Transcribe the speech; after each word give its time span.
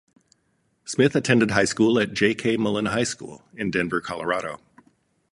Smith 0.83 1.15
attended 1.15 1.51
high 1.51 1.63
school 1.63 1.99
at 1.99 2.11
J. 2.15 2.33
K. 2.33 2.57
Mullen 2.57 2.87
High 2.87 3.03
School 3.03 3.43
in 3.53 3.69
Denver, 3.69 4.01
Colorado. 4.01 4.59